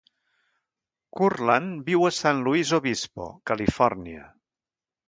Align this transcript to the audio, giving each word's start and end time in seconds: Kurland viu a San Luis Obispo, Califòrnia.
Kurland 1.19 1.85
viu 1.91 2.09
a 2.09 2.13
San 2.21 2.43
Luis 2.49 2.73
Obispo, 2.81 3.31
Califòrnia. 3.53 4.29